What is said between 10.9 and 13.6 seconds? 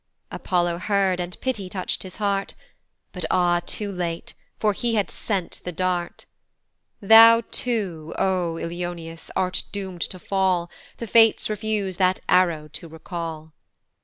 The fates refuse that arrow to recal.